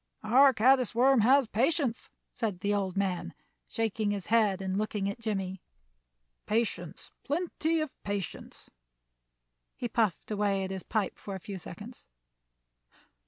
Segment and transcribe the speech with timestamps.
[0.23, 3.35] Our caddis worm has patience," said the old man,
[3.67, 5.61] shaking his head and looking at Jimmie
[6.47, 8.71] "patience, plenty of patience."
[9.75, 12.07] He puffed away at his pipe for a few seconds.